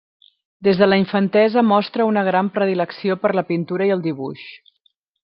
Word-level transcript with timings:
Des 0.67 0.79
de 0.79 0.85
la 0.87 0.97
infantesa 1.01 1.63
mostra 1.73 2.07
una 2.13 2.25
gran 2.29 2.49
predilecció 2.57 3.19
per 3.27 3.33
la 3.41 3.45
pintura 3.51 3.89
i 3.91 3.95
el 3.97 4.03
dibuix. 4.07 4.47